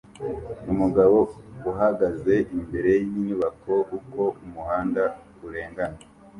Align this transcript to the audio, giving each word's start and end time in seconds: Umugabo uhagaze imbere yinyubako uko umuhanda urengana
Umugabo 0.71 1.19
uhagaze 1.71 2.33
imbere 2.57 2.91
yinyubako 3.07 3.73
uko 3.97 4.21
umuhanda 4.45 5.03
urengana 5.45 5.99